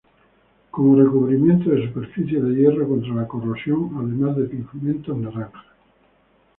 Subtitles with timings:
[0.71, 5.63] Como recubrimiento de superficies de hierro contra la corrosión, además de pigmento naranja.